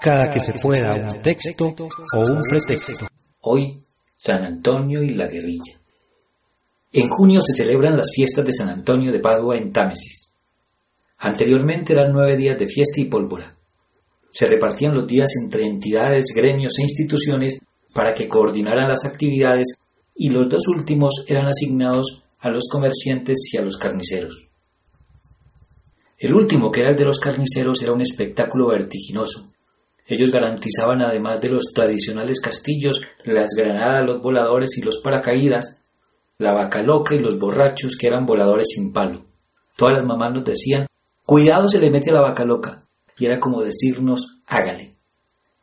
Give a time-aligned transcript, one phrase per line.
[0.00, 1.74] Cada que se pueda un texto
[2.14, 3.06] o un pretexto.
[3.42, 3.82] Hoy,
[4.16, 5.78] San Antonio y la guerrilla.
[6.92, 10.32] En junio se celebran las fiestas de San Antonio de Padua en Támesis.
[11.18, 13.54] Anteriormente eran nueve días de fiesta y pólvora.
[14.30, 17.58] Se repartían los días entre entidades, gremios e instituciones
[17.92, 19.74] para que coordinaran las actividades
[20.14, 24.47] y los dos últimos eran asignados a los comerciantes y a los carniceros.
[26.18, 29.52] El último, que era el de los carniceros, era un espectáculo vertiginoso.
[30.04, 35.82] Ellos garantizaban, además de los tradicionales castillos, las granadas, los voladores y los paracaídas,
[36.38, 39.24] la vaca loca y los borrachos que eran voladores sin palo.
[39.76, 40.86] Todas las mamás nos decían,
[41.24, 42.82] cuidado se le mete a la vaca loca.
[43.16, 44.94] Y era como decirnos, hágale.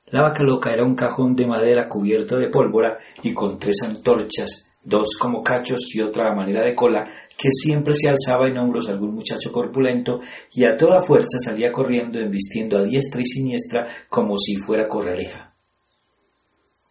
[0.08, 4.65] La vaca loca era un cajón de madera cubierto de pólvora y con tres antorchas,
[4.86, 8.88] dos como cachos y otra a manera de cola, que siempre se alzaba en hombros
[8.88, 10.22] algún muchacho corpulento
[10.54, 15.54] y a toda fuerza salía corriendo embistiendo a diestra y siniestra como si fuera corraleja.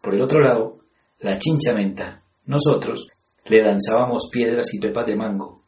[0.03, 0.81] Por el otro lado,
[1.21, 3.09] la chinchamenta, nosotros,
[3.47, 5.63] le danzábamos piedras y pepas de mango,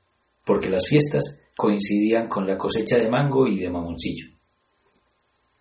[0.44, 4.26] porque las fiestas coincidían con la cosecha de mango y de mamoncillo.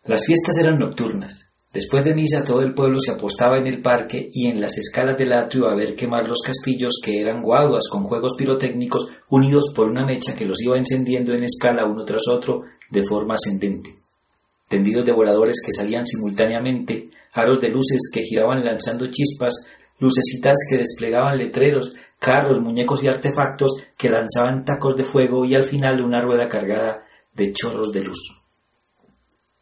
[0.03, 1.54] Las fiestas eran nocturnas.
[1.75, 5.17] Después de misa todo el pueblo se apostaba en el parque y en las escalas
[5.17, 9.89] del atrio a ver quemar los castillos que eran guaduas con juegos pirotécnicos unidos por
[9.89, 13.93] una mecha que los iba encendiendo en escala uno tras otro de forma ascendente.
[14.69, 19.53] Tendidos de voladores que salían simultáneamente, aros de luces que giraban lanzando chispas,
[19.99, 25.65] lucecitas que desplegaban letreros, carros, muñecos y artefactos que lanzaban tacos de fuego y al
[25.65, 28.44] final una rueda cargada de chorros de luz.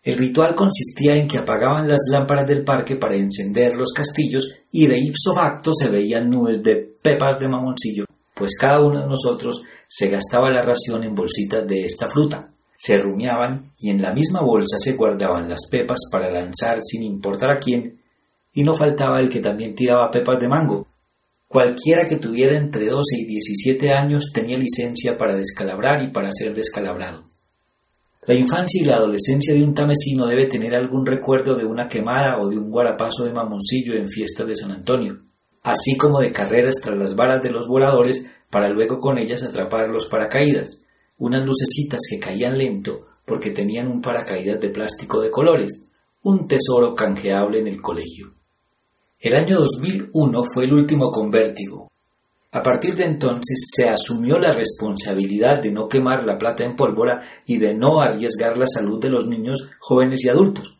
[0.03, 4.87] El ritual consistía en que apagaban las lámparas del parque para encender los castillos y
[4.87, 9.63] de ipso facto se veían nubes de pepas de mamoncillo, pues cada uno de nosotros
[9.87, 12.49] se gastaba la ración en bolsitas de esta fruta.
[12.77, 17.49] Se rumiaban y en la misma bolsa se guardaban las pepas para lanzar sin importar
[17.49, 17.99] a quién,
[18.53, 20.87] y no faltaba el que también tiraba pepas de mango,
[21.53, 26.55] Cualquiera que tuviera entre 12 y 17 años tenía licencia para descalabrar y para ser
[26.55, 27.25] descalabrado.
[28.25, 32.39] La infancia y la adolescencia de un tamesino debe tener algún recuerdo de una quemada
[32.39, 35.19] o de un guarapazo de mamoncillo en fiestas de San Antonio,
[35.61, 39.89] así como de carreras tras las varas de los voladores para luego con ellas atrapar
[39.89, 40.83] los paracaídas,
[41.17, 45.87] unas lucecitas que caían lento porque tenían un paracaídas de plástico de colores,
[46.23, 48.33] un tesoro canjeable en el colegio.
[49.19, 51.89] El año 2001 fue el último con vértigo.
[52.53, 57.23] A partir de entonces se asumió la responsabilidad de no quemar la plata en pólvora
[57.47, 60.77] y de no arriesgar la salud de los niños, jóvenes y adultos.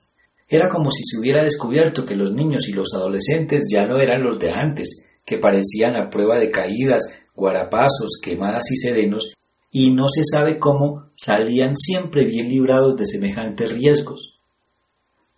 [0.47, 4.21] Era como si se hubiera descubierto que los niños y los adolescentes ya no eran
[4.21, 9.33] los de antes, que parecían a prueba de caídas, guarapazos, quemadas y serenos,
[9.71, 14.37] y no se sabe cómo salían siempre bien librados de semejantes riesgos.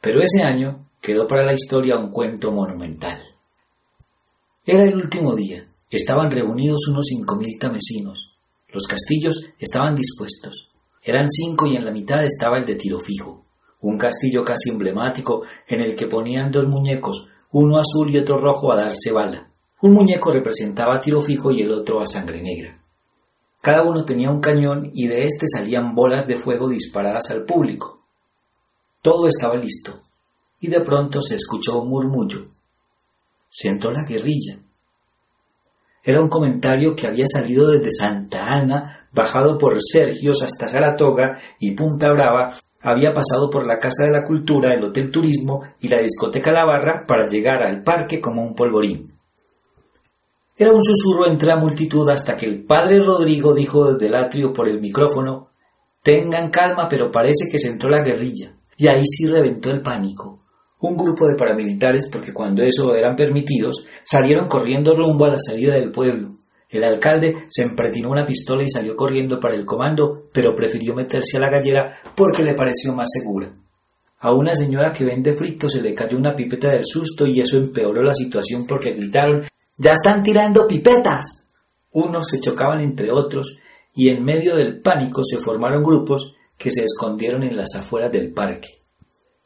[0.01, 3.21] Pero ese año quedó para la historia un cuento monumental.
[4.65, 5.65] Era el último día.
[5.89, 8.33] Estaban reunidos unos cinco mil tamesinos.
[8.69, 10.71] Los castillos estaban dispuestos.
[11.03, 13.45] Eran cinco y en la mitad estaba el de tiro fijo,
[13.81, 18.71] un castillo casi emblemático en el que ponían dos muñecos, uno azul y otro rojo
[18.71, 19.51] a darse bala.
[19.81, 22.81] Un muñeco representaba tiro fijo y el otro a sangre negra.
[23.61, 28.01] Cada uno tenía un cañón y de éste salían bolas de fuego disparadas al público.
[29.01, 30.01] Todo estaba listo
[30.59, 32.47] y de pronto se escuchó un murmullo.
[33.49, 34.57] Se entró la guerrilla.
[36.05, 41.71] Era un comentario que había salido desde Santa Ana, bajado por Sergios hasta Saratoga y
[41.71, 45.97] Punta Brava, había pasado por la Casa de la Cultura, el Hotel Turismo y la
[45.97, 49.11] Discoteca La Barra para llegar al parque como un polvorín.
[50.55, 54.53] Era un susurro entre la multitud hasta que el padre Rodrigo dijo desde el atrio
[54.53, 55.49] por el micrófono
[56.03, 58.51] Tengan calma, pero parece que se entró la guerrilla.
[58.77, 60.44] Y ahí sí reventó el pánico
[60.85, 65.75] un grupo de paramilitares, porque cuando eso eran permitidos, salieron corriendo rumbo a la salida
[65.75, 66.37] del pueblo.
[66.69, 71.37] El alcalde se empretinó una pistola y salió corriendo para el comando, pero prefirió meterse
[71.37, 73.49] a la gallera porque le pareció más segura.
[74.19, 77.57] A una señora que vende fritos se le cayó una pipeta del susto y eso
[77.57, 79.43] empeoró la situación porque gritaron
[79.77, 81.49] ¡Ya están tirando pipetas!
[81.91, 83.57] Unos se chocaban entre otros
[83.93, 88.31] y en medio del pánico se formaron grupos que se escondieron en las afueras del
[88.31, 88.84] parque.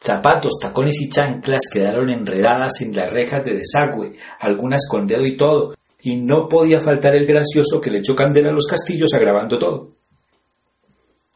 [0.01, 5.35] Zapatos, tacones y chanclas quedaron enredadas en las rejas de desagüe, algunas con dedo y
[5.35, 9.59] todo, y no podía faltar el gracioso que le echó candela a los castillos agravando
[9.59, 9.91] todo.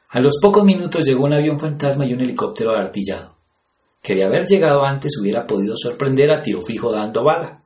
[0.10, 3.36] A los pocos minutos llegó un avión fantasma y un helicóptero artillado,
[4.02, 7.64] que de haber llegado antes hubiera podido sorprender a tiro fijo dando bala.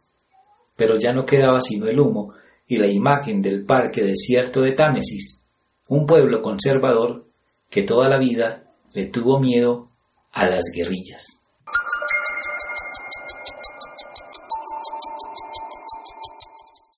[0.76, 2.34] Pero ya no quedaba sino el humo
[2.68, 5.42] y la imagen del parque desierto de Támesis,
[5.90, 7.26] un pueblo conservador
[7.70, 8.64] que toda la vida
[8.94, 9.90] le tuvo miedo
[10.38, 11.37] a las guerrillas.